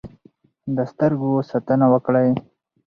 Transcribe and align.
د 0.75 0.77
سترګو 0.91 1.31
ساتنه 1.49 1.85
وکړئ. 1.93 2.29